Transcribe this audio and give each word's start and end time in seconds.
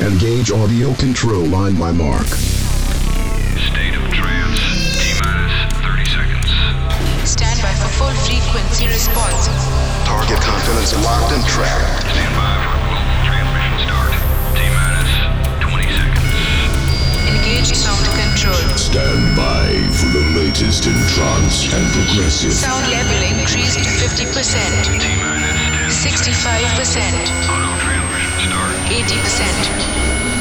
Engage 0.00 0.50
audio 0.50 0.94
control 0.94 1.44
line 1.44 1.76
by 1.76 1.92
Mark. 1.92 2.24
State 2.24 3.92
of 3.92 4.08
trance. 4.08 4.56
T 4.96 5.12
minus 5.20 5.52
30 5.76 6.08
seconds. 6.08 6.48
Stand 7.28 7.60
by 7.60 7.68
for 7.76 7.92
full 8.00 8.16
frequency 8.24 8.88
response. 8.88 9.52
Target 10.08 10.40
confidence 10.40 10.96
locked 11.04 11.36
and 11.36 11.44
tracked. 11.44 12.08
Stand 12.16 12.32
by 12.32 12.48
for 12.64 12.80
global 12.80 13.12
transmission 13.28 13.76
start. 13.84 14.12
T 14.56 14.64
minus 14.72 15.12
20 15.68 15.84
seconds. 15.92 16.32
Engage 17.36 17.68
sound 17.76 18.00
control. 18.16 18.56
Stand 18.80 19.36
by 19.36 19.68
for 20.00 20.08
the 20.16 20.24
latest 20.32 20.88
in 20.88 20.96
trance 21.12 21.68
and 21.76 21.84
progressive. 21.92 22.56
Sound 22.56 22.88
level 22.88 23.20
increased 23.36 23.76
to 23.76 23.84
50%, 23.84 24.96
T 24.96 25.12
minus 25.20 26.08
10 26.08 26.32
65%, 26.32 26.40
Auto 27.52 27.76
transmission 27.76 27.84
start. 27.84 27.99
80%, 28.90 29.06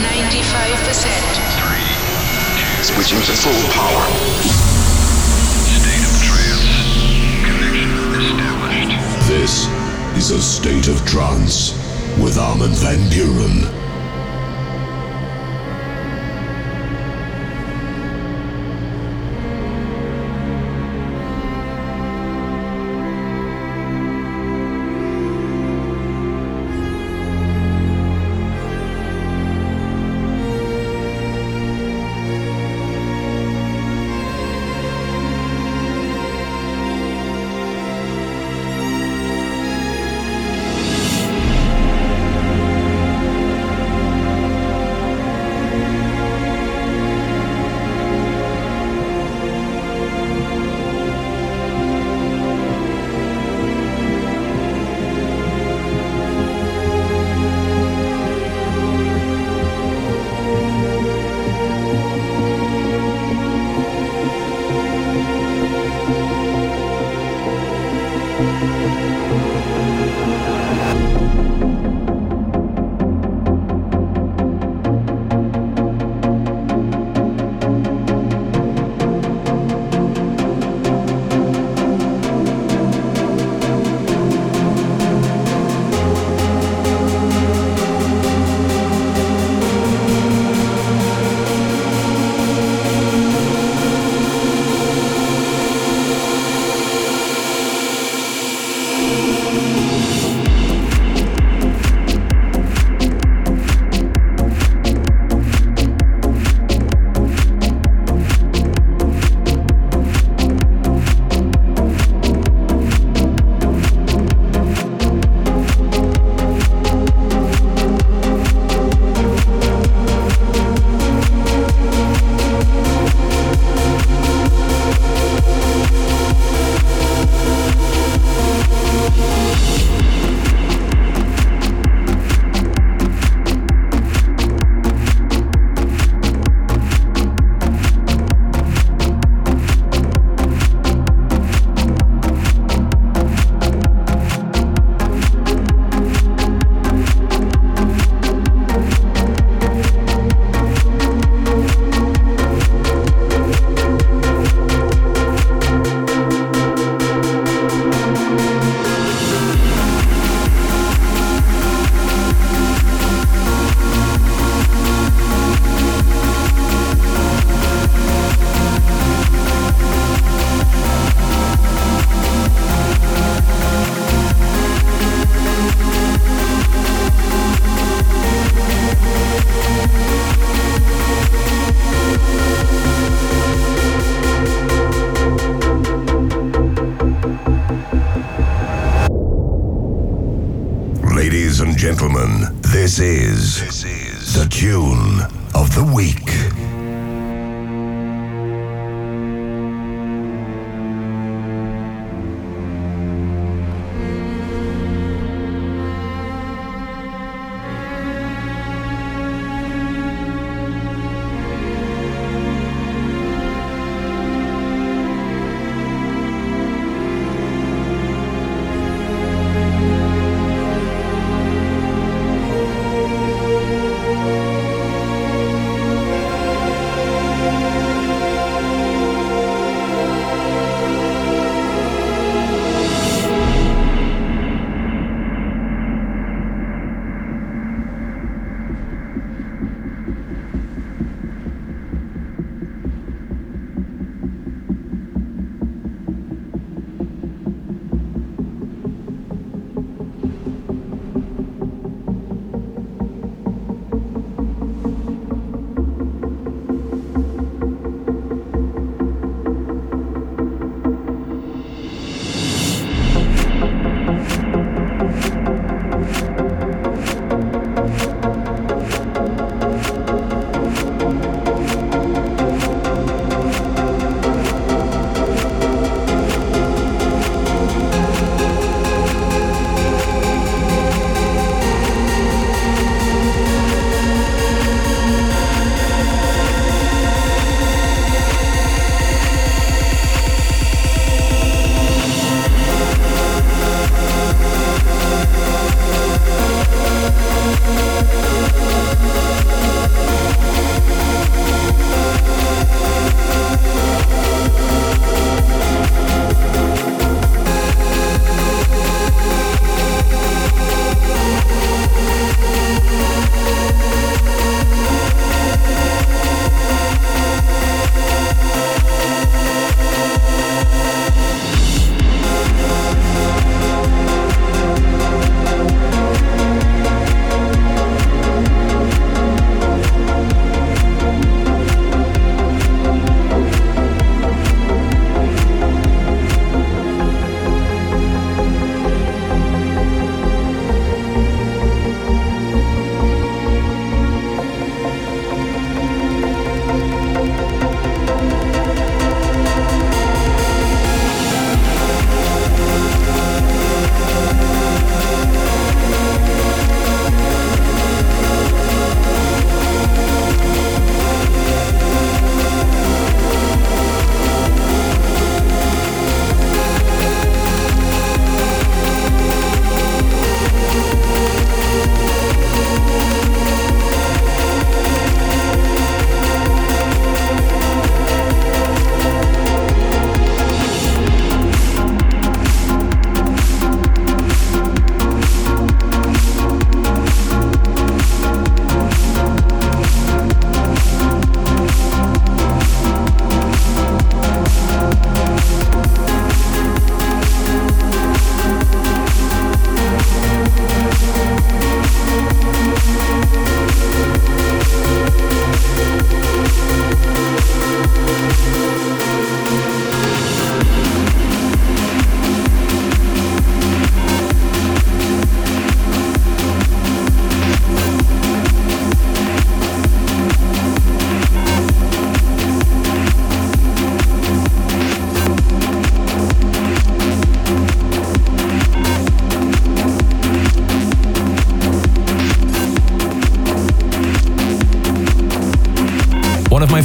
95%. 0.02 1.06
Switching 2.82 3.22
to 3.22 3.34
full 3.38 3.64
power. 3.70 4.10
State 5.78 6.02
of 6.02 6.18
trance. 6.26 6.66
Connection 7.46 8.10
established. 8.18 8.98
This 9.30 9.54
is 10.18 10.32
a 10.32 10.42
state 10.42 10.88
of 10.88 10.98
trance 11.06 11.74
with 12.18 12.40
Armin 12.40 12.72
van 12.72 12.98
Buuren. 13.12 13.79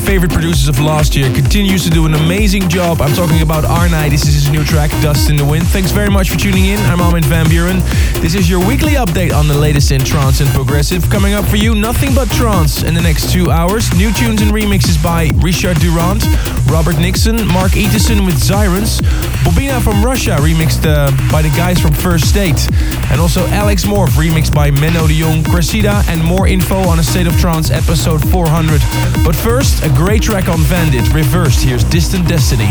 Favorite 0.05 0.33
producers 0.33 0.69
of 0.69 0.79
last 0.81 1.17
year, 1.17 1.33
continues 1.33 1.83
to 1.83 1.91
do 1.91 2.05
an 2.05 2.15
amazing 2.15 2.69
job. 2.69 3.01
I'm 3.01 3.15
talking 3.15 3.41
about 3.41 3.65
Arnej. 3.65 4.11
This 4.11 4.29
is 4.29 4.35
his 4.35 4.51
new 4.51 4.63
track, 4.63 4.91
Dust 5.03 5.31
in 5.31 5.37
the 5.37 5.45
Wind. 5.45 5.67
Thanks 5.67 5.91
very 5.91 6.11
much 6.11 6.29
for 6.29 6.37
tuning 6.37 6.67
in. 6.67 6.79
I'm 6.81 7.01
Armin 7.01 7.25
van 7.25 7.47
Buuren. 7.47 7.81
This 8.21 8.35
is 8.35 8.49
your 8.49 8.65
weekly 8.65 8.93
update 8.93 9.35
on 9.35 9.49
the 9.49 9.57
latest 9.57 9.91
in 9.91 10.05
trance 10.05 10.41
and 10.41 10.51
progressive. 10.51 11.09
Coming 11.09 11.33
up 11.33 11.47
for 11.47 11.57
you, 11.57 11.75
nothing 11.75 12.15
but 12.15 12.31
trance 12.31 12.83
in 12.83 12.95
the 12.95 13.01
next 13.01 13.33
two 13.33 13.51
hours. 13.51 13.93
New 13.97 14.13
tunes 14.13 14.43
and 14.43 14.51
remixes 14.53 15.03
by 15.03 15.31
Richard 15.37 15.79
Durand, 15.79 16.23
Robert 16.67 16.99
Nixon, 16.99 17.47
Mark 17.49 17.73
Eteson 17.73 18.27
with 18.27 18.37
Zyrons, 18.37 19.01
Bobina 19.45 19.83
from 19.83 20.05
Russia 20.05 20.37
remixed 20.41 20.85
uh, 20.87 21.11
by 21.31 21.43
the 21.43 21.49
guys 21.51 21.81
from 21.81 21.93
First 21.93 22.29
State, 22.29 22.69
and 23.11 23.21
also 23.21 23.47
Alex 23.49 23.85
Morph 23.85 24.11
remixed 24.11 24.55
by 24.55 24.71
Menno 24.71 25.07
de 25.07 25.21
Jong, 25.21 25.45
Cressida, 25.45 26.03
and 26.09 26.23
more 26.23 26.47
info 26.47 26.77
on 26.77 26.99
a 26.99 27.03
State 27.03 27.27
of 27.27 27.39
Trance 27.39 27.71
episode 27.71 28.21
400. 28.31 28.81
But 29.25 29.35
first, 29.37 29.85
a 29.85 29.89
great 29.91 30.23
track 30.23 30.49
on 30.49 30.59
Vandit, 30.61 31.13
reversed. 31.13 31.65
Here's 31.65 31.85
Distant 31.85 32.29
Destiny. 32.29 32.71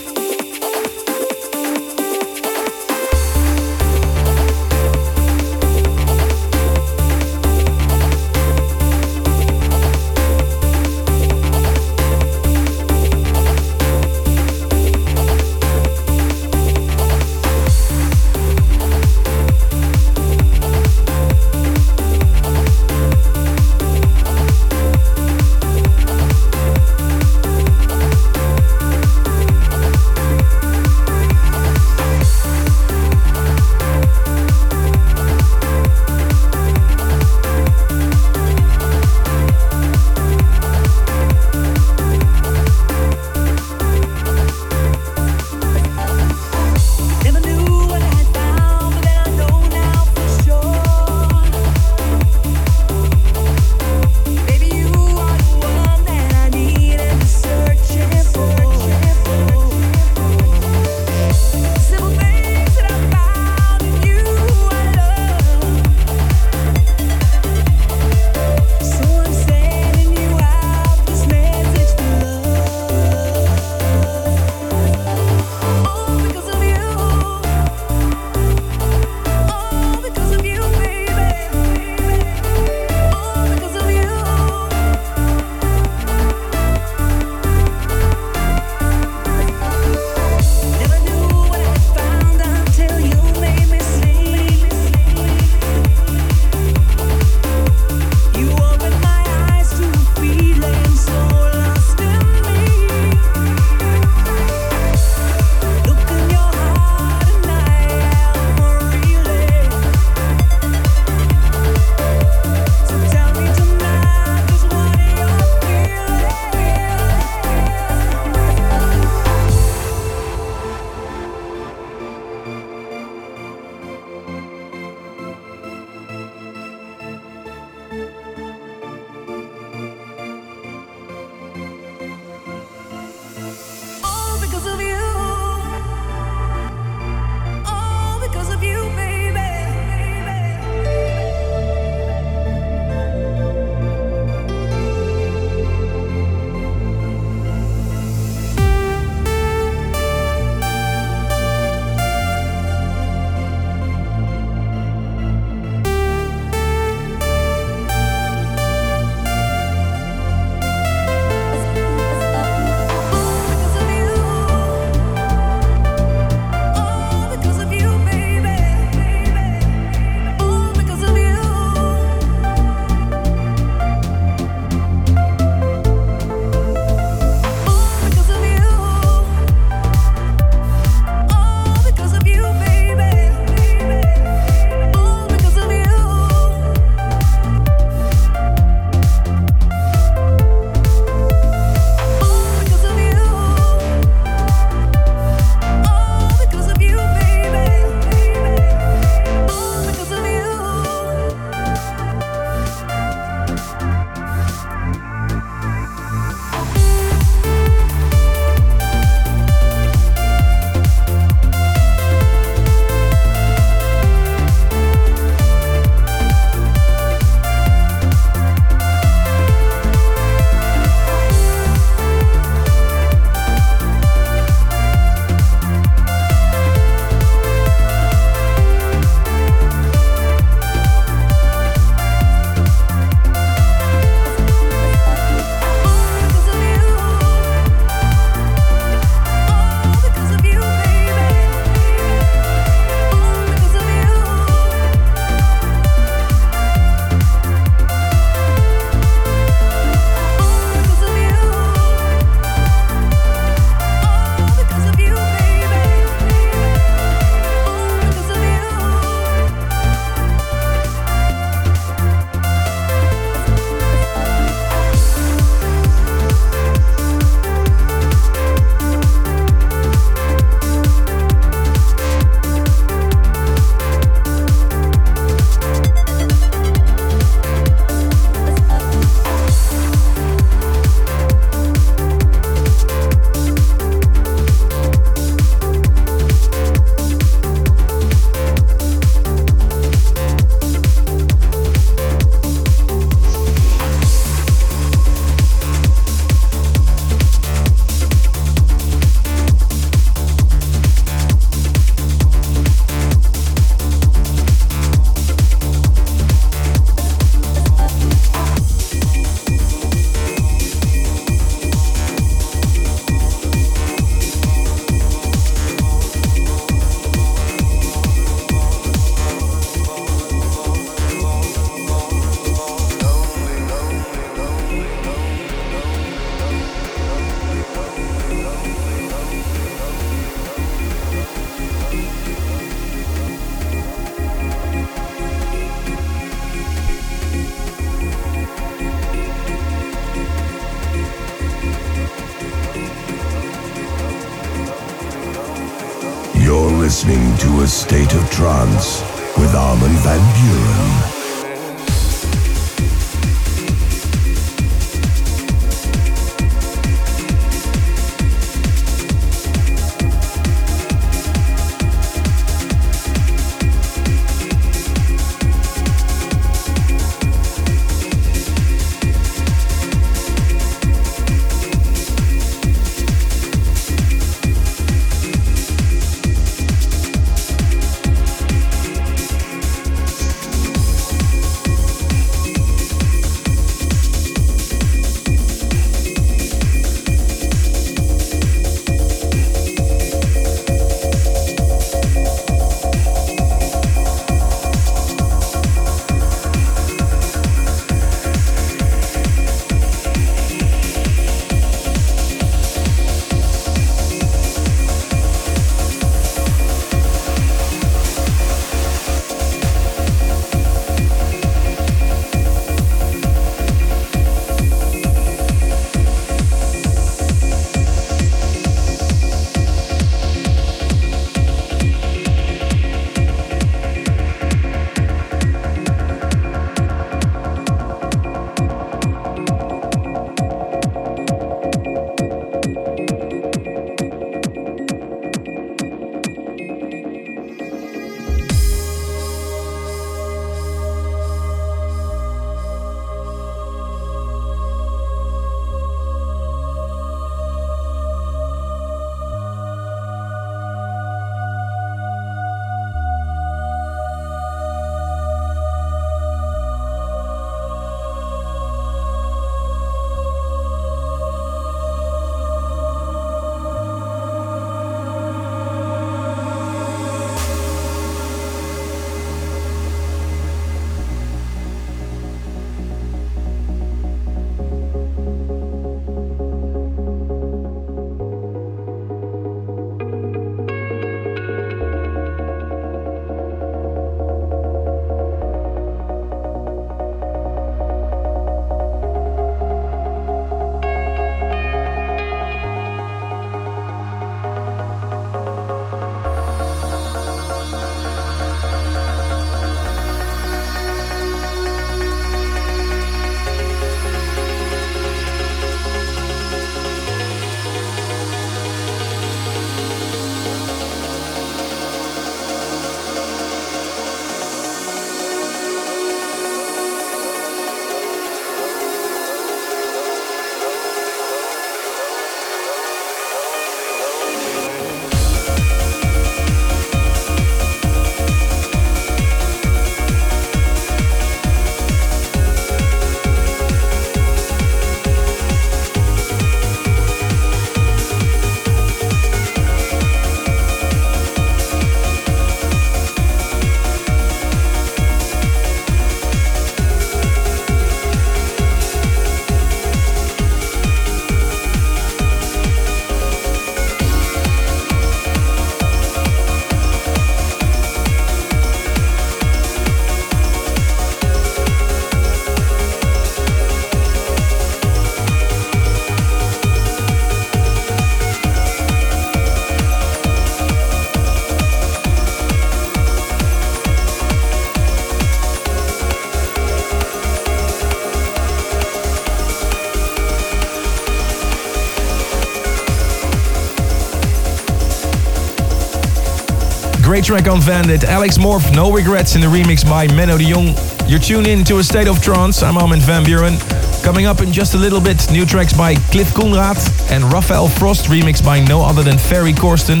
Great 587.12 587.24
track 587.24 587.46
on 587.46 587.60
Vandit. 587.60 588.04
Alex 588.04 588.38
Morph, 588.38 588.74
No 588.74 588.90
Regrets 588.90 589.34
in 589.34 589.42
the 589.42 589.46
remix 589.46 589.84
by 589.84 590.06
Menno 590.06 590.38
de 590.38 590.50
Jong. 590.50 590.74
You're 591.06 591.18
tuned 591.18 591.46
in 591.46 591.62
to 591.64 591.76
a 591.76 591.84
state 591.84 592.08
of 592.08 592.22
trance. 592.22 592.62
I'm 592.62 592.78
Armin 592.78 593.00
van 593.00 593.22
Buuren. 593.22 593.58
Coming 594.02 594.24
up 594.24 594.40
in 594.40 594.50
just 594.50 594.72
a 594.72 594.78
little 594.78 594.98
bit, 594.98 595.30
new 595.30 595.44
tracks 595.44 595.74
by 595.74 595.96
Cliff 596.10 596.28
Coenraad 596.28 596.78
and 597.10 597.30
Rafael 597.30 597.68
Frost, 597.68 598.06
remixed 598.06 598.42
by 598.42 598.64
no 598.64 598.82
other 598.82 599.02
than 599.02 599.18
Ferry 599.18 599.52
Corsten. 599.52 600.00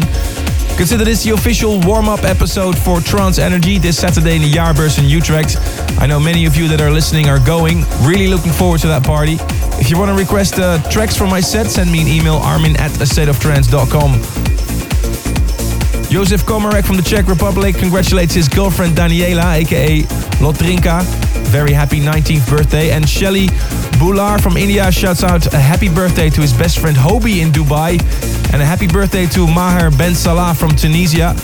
Consider 0.78 1.04
this 1.04 1.22
the 1.22 1.32
official 1.32 1.78
warm-up 1.82 2.24
episode 2.24 2.78
for 2.78 3.02
Trance 3.02 3.38
Energy 3.38 3.76
this 3.76 3.98
Saturday 3.98 4.36
in 4.36 4.40
the 4.40 4.50
Jaarbeurs 4.50 4.98
in 4.98 5.04
Utrecht. 5.04 5.58
I 6.00 6.06
know 6.06 6.18
many 6.18 6.46
of 6.46 6.56
you 6.56 6.66
that 6.68 6.80
are 6.80 6.90
listening 6.90 7.28
are 7.28 7.44
going. 7.44 7.84
Really 8.00 8.26
looking 8.26 8.52
forward 8.52 8.80
to 8.80 8.86
that 8.86 9.04
party. 9.04 9.36
If 9.78 9.90
you 9.90 9.98
want 9.98 10.10
to 10.10 10.16
request 10.16 10.58
uh, 10.58 10.82
tracks 10.88 11.14
from 11.14 11.28
my 11.28 11.40
set, 11.40 11.66
send 11.66 11.92
me 11.92 12.00
an 12.00 12.08
email, 12.08 12.36
armin 12.36 12.74
at 12.78 12.90
astateoftrance.com. 12.92 14.41
Josef 16.12 16.42
Komarek 16.42 16.84
from 16.84 16.96
the 16.98 17.02
Czech 17.02 17.26
Republic 17.26 17.74
congratulates 17.74 18.34
his 18.34 18.46
girlfriend 18.46 18.94
Daniela, 18.94 19.54
aka 19.54 20.02
Lotrinka. 20.42 21.02
Very 21.48 21.72
happy 21.72 22.00
19th 22.00 22.46
birthday. 22.50 22.90
And 22.90 23.08
Shelly 23.08 23.46
Bular 23.96 24.38
from 24.38 24.58
India 24.58 24.92
shouts 24.92 25.24
out 25.24 25.46
a 25.54 25.58
happy 25.58 25.88
birthday 25.88 26.28
to 26.28 26.42
his 26.42 26.52
best 26.52 26.80
friend 26.80 26.94
Hobie 26.94 27.40
in 27.40 27.50
Dubai. 27.50 27.92
And 28.52 28.60
a 28.60 28.64
happy 28.66 28.86
birthday 28.86 29.24
to 29.28 29.46
Maher 29.46 29.90
Ben 29.90 30.14
Salah 30.14 30.54
from 30.54 30.76
Tunisia. 30.76 31.34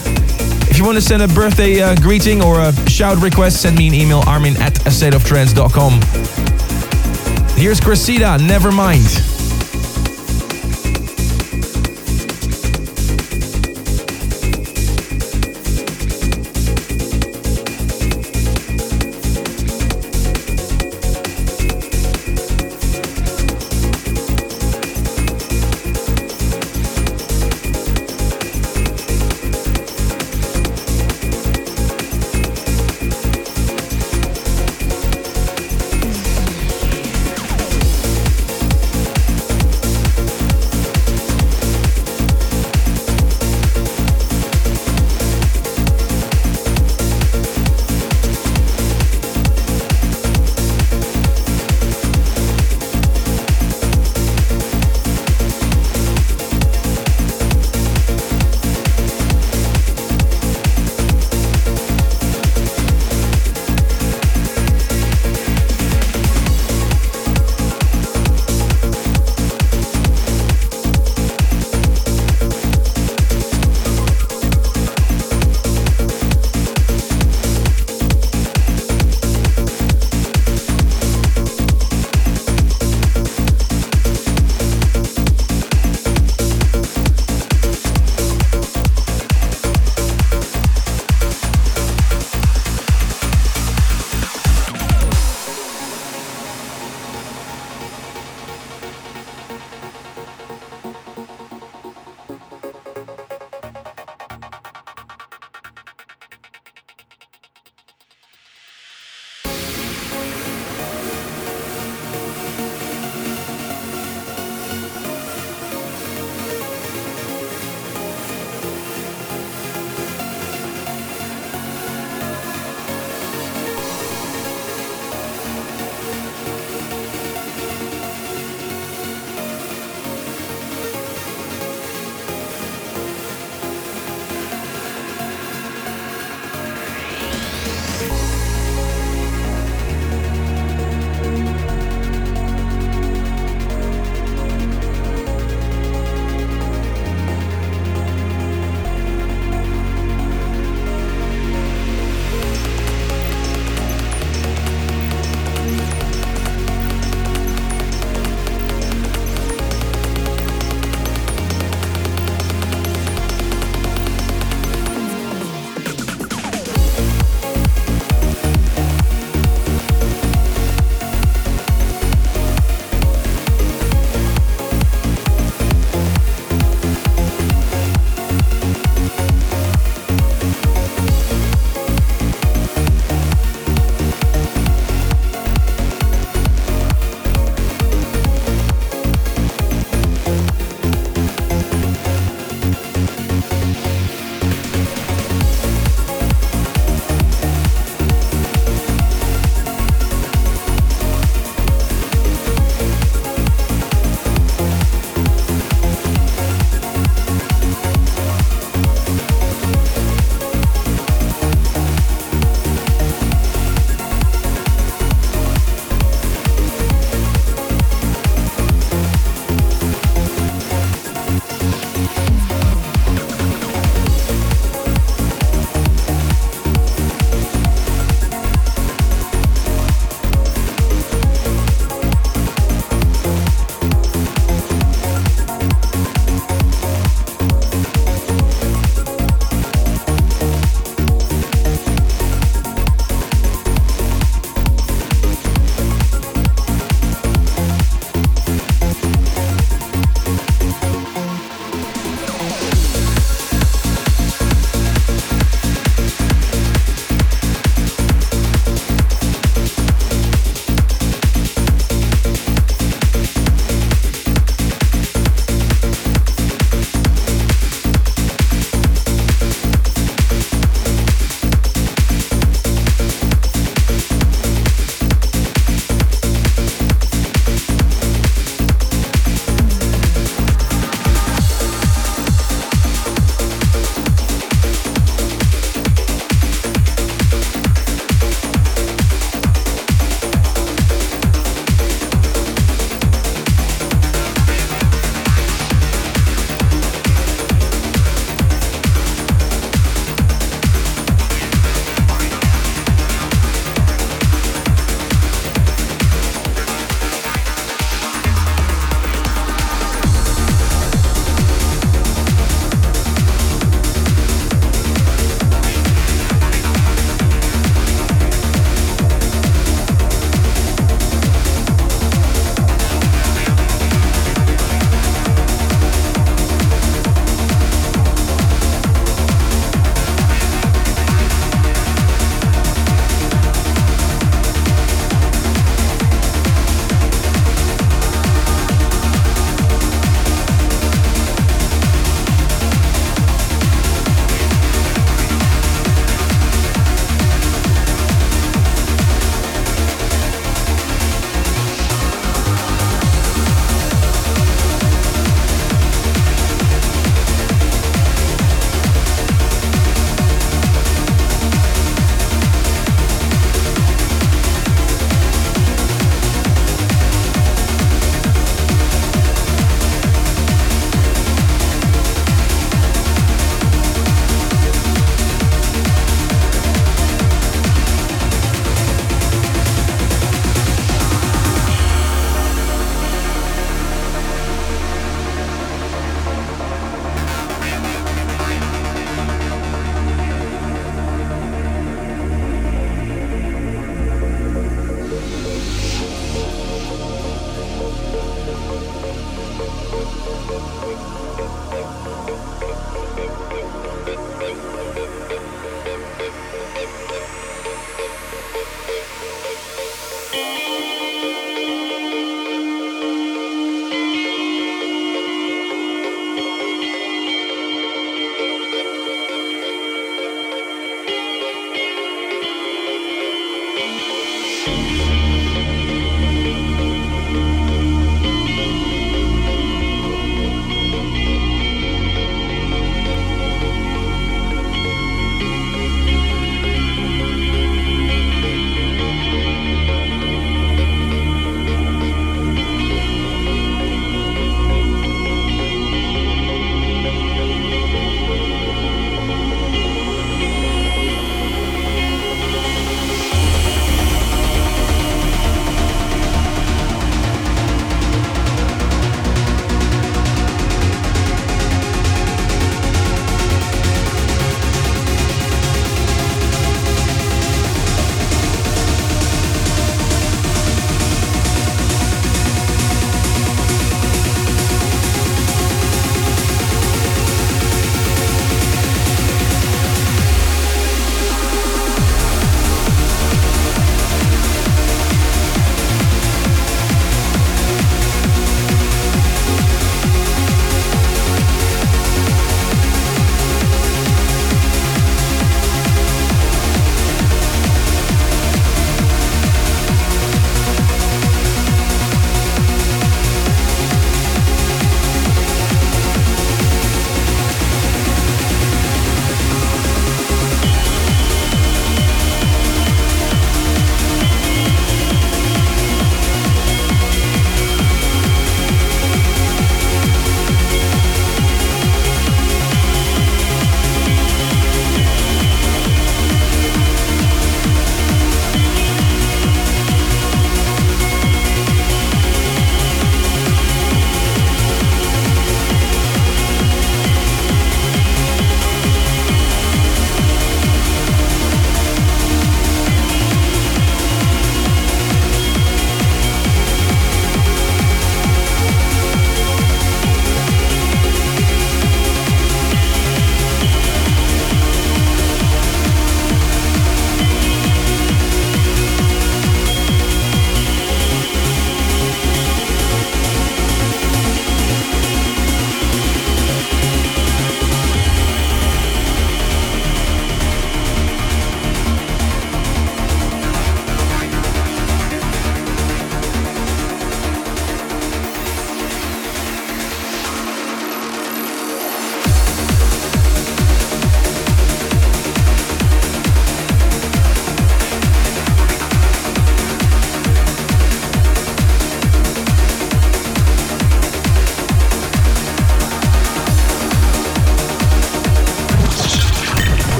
If 0.70 0.76
you 0.76 0.84
want 0.84 0.96
to 0.96 1.02
send 1.02 1.22
a 1.22 1.28
birthday 1.28 1.80
uh, 1.80 1.94
greeting 1.94 2.42
or 2.42 2.60
a 2.60 2.74
shout 2.90 3.16
request, 3.22 3.62
send 3.62 3.78
me 3.78 3.88
an 3.88 3.94
email, 3.94 4.22
armin 4.26 4.54
at 4.58 4.74
astateoftrance.com. 4.84 6.02
Here's 7.56 7.80
Cressida, 7.80 8.36
Never 8.36 8.70
Mind. 8.70 9.37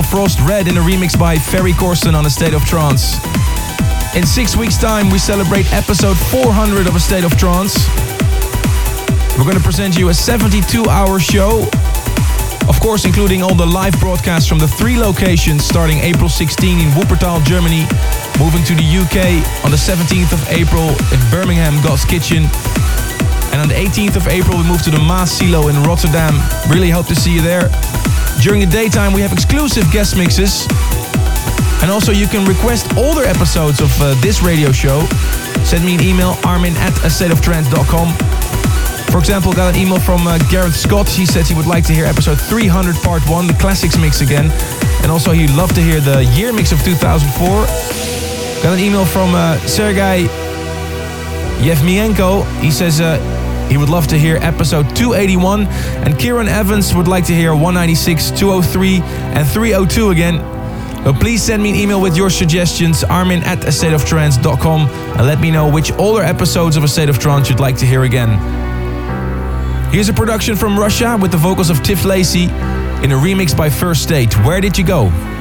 Frost 0.00 0.40
Red 0.40 0.68
in 0.68 0.78
a 0.78 0.80
remix 0.80 1.18
by 1.18 1.36
Ferry 1.36 1.72
Corsten 1.72 2.14
on 2.14 2.24
A 2.24 2.30
State 2.30 2.54
of 2.54 2.64
Trance. 2.64 3.18
In 4.16 4.24
six 4.24 4.56
weeks' 4.56 4.78
time, 4.78 5.10
we 5.10 5.18
celebrate 5.18 5.70
episode 5.72 6.16
400 6.16 6.86
of 6.86 6.94
A 6.94 7.00
State 7.00 7.24
of 7.24 7.36
Trance. 7.36 7.74
We're 9.36 9.44
going 9.44 9.58
to 9.58 9.62
present 9.62 9.98
you 9.98 10.08
a 10.08 10.14
72 10.14 10.84
hour 10.88 11.18
show, 11.20 11.68
of 12.68 12.80
course, 12.80 13.04
including 13.04 13.42
all 13.42 13.54
the 13.54 13.66
live 13.66 13.98
broadcasts 14.00 14.48
from 14.48 14.58
the 14.58 14.68
three 14.68 14.96
locations 14.96 15.64
starting 15.64 15.98
April 15.98 16.28
16 16.28 16.78
in 16.78 16.88
Wuppertal, 16.90 17.44
Germany, 17.44 17.82
moving 18.38 18.64
to 18.64 18.74
the 18.74 18.86
UK 18.86 19.44
on 19.64 19.70
the 19.70 19.76
17th 19.76 20.32
of 20.32 20.40
April 20.48 20.88
in 21.12 21.20
Birmingham, 21.30 21.74
God's 21.82 22.04
Kitchen. 22.04 22.44
And 23.52 23.60
on 23.60 23.68
the 23.68 23.74
18th 23.74 24.16
of 24.16 24.28
April, 24.28 24.56
we 24.56 24.64
move 24.64 24.82
to 24.84 24.90
the 24.90 25.02
Maassilo 25.02 25.68
in 25.68 25.82
Rotterdam. 25.82 26.38
Really 26.70 26.88
hope 26.88 27.08
to 27.08 27.14
see 27.14 27.34
you 27.34 27.42
there. 27.42 27.68
During 28.42 28.58
the 28.58 28.66
daytime, 28.66 29.12
we 29.12 29.20
have 29.20 29.32
exclusive 29.32 29.88
guest 29.92 30.16
mixes. 30.16 30.66
And 31.80 31.92
also, 31.92 32.10
you 32.10 32.26
can 32.26 32.44
request 32.44 32.92
older 32.96 33.22
episodes 33.22 33.80
of 33.80 33.90
uh, 34.02 34.20
this 34.20 34.42
radio 34.42 34.72
show. 34.72 35.06
Send 35.62 35.84
me 35.84 35.94
an 35.94 36.00
email, 36.00 36.34
armin 36.42 36.74
at 36.78 36.92
astateoftrance.com. 37.06 38.08
For 39.12 39.18
example, 39.18 39.52
got 39.52 39.76
an 39.76 39.80
email 39.80 40.00
from 40.00 40.26
uh, 40.26 40.38
Gareth 40.50 40.74
Scott. 40.74 41.08
He 41.08 41.24
said 41.24 41.46
he 41.46 41.54
would 41.54 41.66
like 41.68 41.84
to 41.84 41.92
hear 41.92 42.04
episode 42.04 42.40
300, 42.40 42.96
part 42.96 43.22
1, 43.30 43.46
the 43.46 43.54
classics 43.54 43.96
mix 43.96 44.22
again. 44.22 44.50
And 45.02 45.12
also, 45.12 45.30
he'd 45.30 45.50
love 45.50 45.72
to 45.74 45.80
hear 45.80 46.00
the 46.00 46.24
year 46.34 46.52
mix 46.52 46.72
of 46.72 46.82
2004. 46.82 47.48
Got 48.64 48.72
an 48.74 48.80
email 48.80 49.04
from 49.04 49.36
uh, 49.36 49.56
Sergei 49.68 50.26
Yevmienko. 51.62 52.44
He 52.60 52.72
says 52.72 53.00
uh, 53.00 53.18
he 53.72 53.78
would 53.78 53.88
love 53.88 54.06
to 54.08 54.18
hear 54.18 54.36
episode 54.36 54.84
281. 54.94 55.66
And 56.04 56.18
Kieran 56.18 56.46
Evans 56.46 56.94
would 56.94 57.08
like 57.08 57.24
to 57.24 57.32
hear 57.32 57.54
196, 57.54 58.30
203, 58.32 59.00
and 59.00 59.48
302 59.48 60.10
again. 60.10 60.38
So 61.04 61.14
please 61.14 61.42
send 61.42 61.62
me 61.62 61.70
an 61.70 61.76
email 61.76 61.98
with 61.98 62.14
your 62.14 62.28
suggestions, 62.28 63.02
armin 63.02 63.42
at 63.44 63.60
astateoftrance.com, 63.60 64.88
and 64.88 65.26
let 65.26 65.40
me 65.40 65.50
know 65.50 65.70
which 65.70 65.90
older 65.92 66.22
episodes 66.22 66.76
of 66.76 66.84
A 66.84 66.88
State 66.88 67.08
of 67.08 67.18
Trance 67.18 67.48
you'd 67.48 67.60
like 67.60 67.78
to 67.78 67.86
hear 67.86 68.02
again. 68.02 68.38
Here's 69.90 70.10
a 70.10 70.12
production 70.12 70.54
from 70.54 70.78
Russia 70.78 71.18
with 71.18 71.30
the 71.30 71.38
vocals 71.38 71.70
of 71.70 71.82
Tiff 71.82 72.04
Lacey 72.04 72.44
in 72.44 73.10
a 73.10 73.16
remix 73.16 73.56
by 73.56 73.70
First 73.70 74.02
State. 74.02 74.34
Where 74.44 74.60
did 74.60 74.76
you 74.76 74.84
go? 74.84 75.31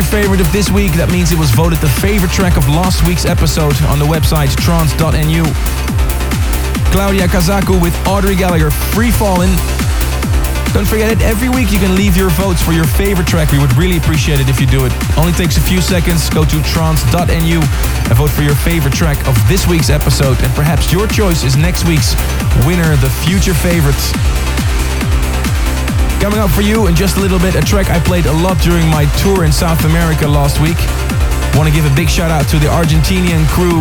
Future 0.00 0.22
favorite 0.22 0.40
of 0.40 0.50
this 0.50 0.70
week. 0.70 0.96
That 0.96 1.12
means 1.12 1.28
it 1.28 1.36
was 1.36 1.52
voted 1.52 1.76
the 1.84 1.92
favorite 2.00 2.32
track 2.32 2.56
of 2.56 2.64
last 2.72 3.04
week's 3.04 3.28
episode 3.28 3.76
on 3.92 4.00
the 4.00 4.08
website 4.08 4.48
trance.nu. 4.56 5.44
Claudia 6.88 7.28
Cazacu 7.28 7.76
with 7.76 7.92
Audrey 8.08 8.32
Gallagher, 8.32 8.72
Free 8.96 9.12
Fallin'. 9.12 9.52
Don't 10.72 10.88
forget 10.88 11.12
it, 11.12 11.20
every 11.20 11.52
week 11.52 11.68
you 11.68 11.76
can 11.76 11.92
leave 12.00 12.16
your 12.16 12.32
votes 12.32 12.64
for 12.64 12.72
your 12.72 12.88
favorite 12.88 13.28
track. 13.28 13.52
We 13.52 13.60
would 13.60 13.76
really 13.76 14.00
appreciate 14.00 14.40
it 14.40 14.48
if 14.48 14.56
you 14.56 14.64
do 14.64 14.88
it. 14.88 14.92
Only 15.20 15.36
takes 15.36 15.60
a 15.60 15.64
few 15.68 15.84
seconds. 15.84 16.32
Go 16.32 16.48
to 16.48 16.58
trance.nu 16.72 17.60
and 17.60 18.14
vote 18.16 18.32
for 18.32 18.40
your 18.40 18.56
favorite 18.56 18.96
track 18.96 19.20
of 19.28 19.36
this 19.52 19.68
week's 19.68 19.90
episode. 19.90 20.40
And 20.40 20.52
perhaps 20.56 20.88
your 20.88 21.12
choice 21.12 21.44
is 21.44 21.60
next 21.60 21.84
week's 21.84 22.16
winner, 22.64 22.96
the 23.04 23.12
future 23.20 23.52
favorite. 23.52 24.00
Coming 26.20 26.38
up 26.38 26.50
for 26.50 26.60
you 26.60 26.86
in 26.86 26.94
just 26.94 27.16
a 27.16 27.20
little 27.20 27.38
bit, 27.38 27.54
a 27.54 27.62
track 27.62 27.88
I 27.88 27.98
played 27.98 28.26
a 28.26 28.32
lot 28.32 28.60
during 28.60 28.86
my 28.88 29.06
tour 29.24 29.44
in 29.44 29.50
South 29.50 29.84
America 29.86 30.28
last 30.28 30.60
week. 30.60 30.76
Want 31.56 31.66
to 31.66 31.74
give 31.74 31.90
a 31.90 31.94
big 31.96 32.10
shout 32.10 32.30
out 32.30 32.46
to 32.50 32.58
the 32.58 32.66
Argentinian 32.66 33.48
crew. 33.48 33.80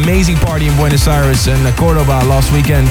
Amazing 0.00 0.36
party 0.36 0.68
in 0.68 0.76
Buenos 0.76 1.08
Aires 1.08 1.48
and 1.48 1.58
Cordoba 1.76 2.22
last 2.30 2.52
weekend. 2.52 2.86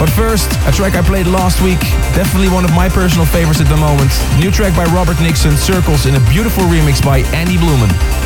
But 0.00 0.08
first, 0.08 0.48
a 0.64 0.72
track 0.72 0.94
I 0.94 1.02
played 1.02 1.26
last 1.26 1.60
week, 1.60 1.80
definitely 2.16 2.48
one 2.48 2.64
of 2.64 2.72
my 2.72 2.88
personal 2.88 3.26
favorites 3.26 3.60
at 3.60 3.68
the 3.68 3.76
moment. 3.76 4.10
New 4.40 4.50
track 4.50 4.74
by 4.74 4.86
Robert 4.86 5.20
Nickson, 5.20 5.54
Circles, 5.54 6.06
in 6.06 6.14
a 6.14 6.20
beautiful 6.30 6.64
remix 6.64 7.04
by 7.04 7.18
Andy 7.36 7.58
Blueman. 7.58 8.17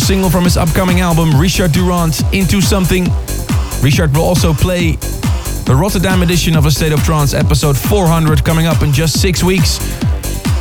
First 0.00 0.08
single 0.08 0.30
from 0.30 0.44
his 0.44 0.56
upcoming 0.56 1.00
album, 1.00 1.38
Richard 1.38 1.72
Durand, 1.72 2.22
Into 2.32 2.62
Something. 2.62 3.06
Richard 3.82 4.16
will 4.16 4.22
also 4.22 4.54
play 4.54 4.92
the 5.66 5.76
Rotterdam 5.78 6.22
edition 6.22 6.56
of 6.56 6.64
A 6.64 6.70
State 6.70 6.92
of 6.92 7.04
Trance, 7.04 7.34
episode 7.34 7.76
400, 7.76 8.42
coming 8.42 8.66
up 8.66 8.80
in 8.80 8.92
just 8.92 9.20
six 9.20 9.44
weeks. 9.44 9.76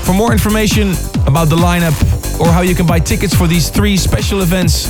For 0.06 0.12
more 0.12 0.34
information 0.34 0.90
about 1.26 1.46
the 1.48 1.56
lineup 1.56 1.96
or 2.38 2.48
how 2.48 2.60
you 2.60 2.76
can 2.76 2.86
buy 2.86 3.00
tickets 3.00 3.34
for 3.34 3.48
these 3.48 3.70
three 3.70 3.96
special 3.96 4.42
events, 4.42 4.88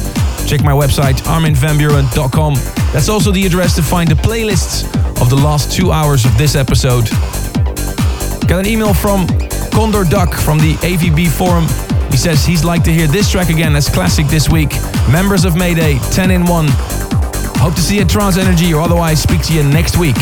check 0.49 0.63
my 0.63 0.71
website, 0.71 1.21
arminvanbuuren.com. 1.27 2.55
That's 2.91 3.07
also 3.07 3.31
the 3.31 3.45
address 3.45 3.75
to 3.75 3.83
find 3.83 4.09
the 4.09 4.15
playlists 4.15 4.83
of 5.21 5.29
the 5.29 5.37
last 5.37 5.71
two 5.71 5.91
hours 5.91 6.25
of 6.25 6.35
this 6.39 6.55
episode. 6.55 7.07
Got 8.47 8.61
an 8.61 8.65
email 8.65 8.95
from 8.95 9.27
Condor 9.69 10.05
Duck 10.05 10.33
from 10.33 10.57
the 10.57 10.73
AVB 10.81 11.27
forum 11.27 11.67
he 12.11 12.17
says 12.17 12.45
he's 12.45 12.63
like 12.63 12.83
to 12.83 12.91
hear 12.91 13.07
this 13.07 13.29
track 13.29 13.49
again 13.49 13.75
as 13.75 13.89
classic 13.89 14.27
this 14.27 14.49
week. 14.49 14.71
Members 15.11 15.45
of 15.45 15.55
Mayday, 15.55 15.99
10 16.11 16.31
in 16.31 16.45
1. 16.45 16.67
Hope 17.59 17.75
to 17.75 17.81
see 17.81 17.95
you 17.95 18.01
at 18.01 18.09
Trance 18.09 18.37
Energy 18.37 18.73
or 18.73 18.81
otherwise 18.81 19.21
speak 19.21 19.41
to 19.43 19.53
you 19.53 19.63
next 19.63 19.97
week. 19.97 20.17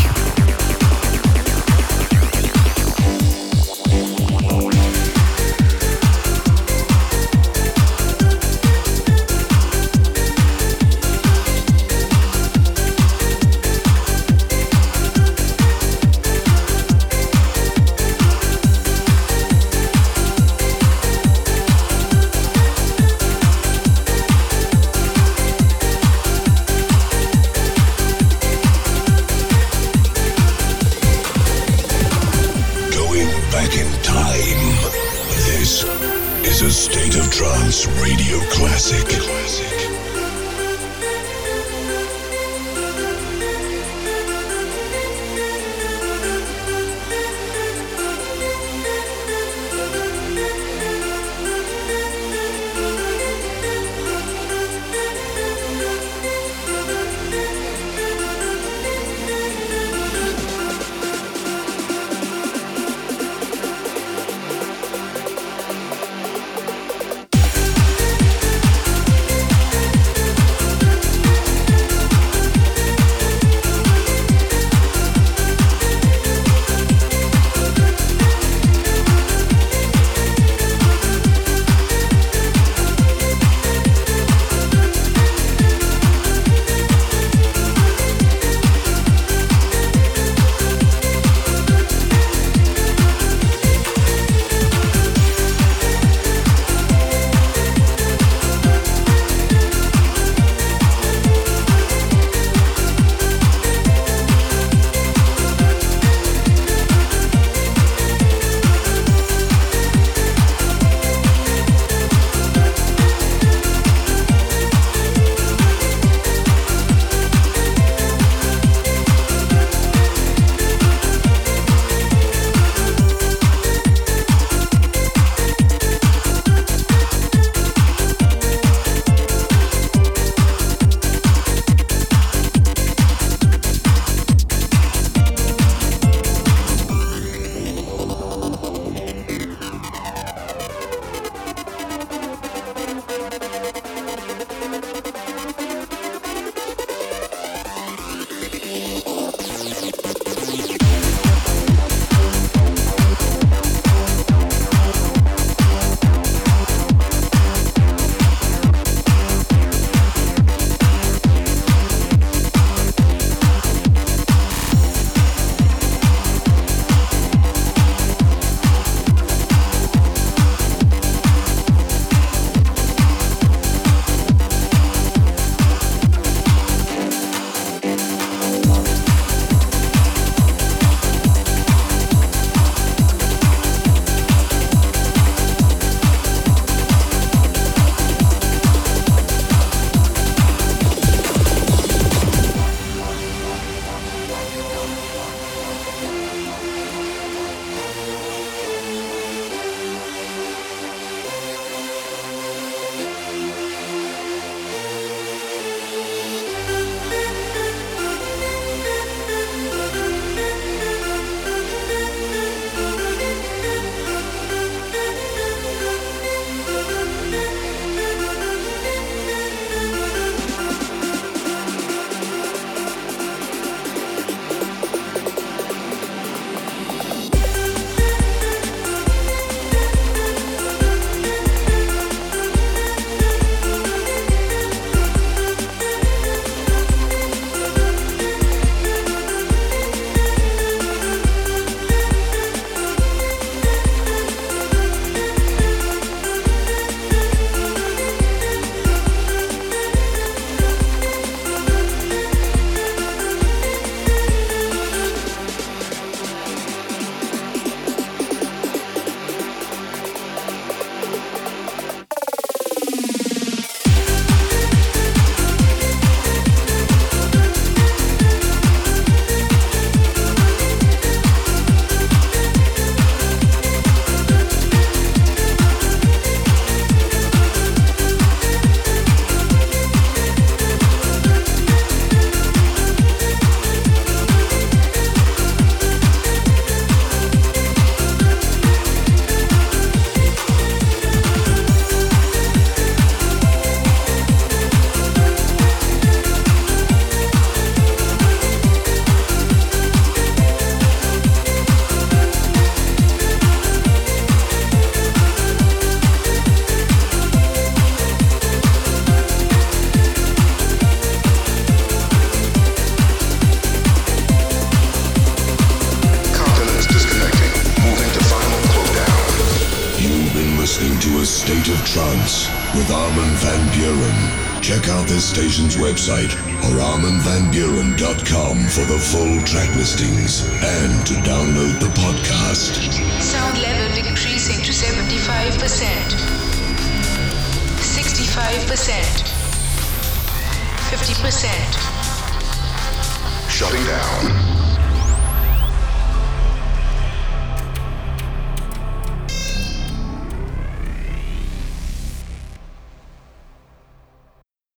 Station's 326.07 326.36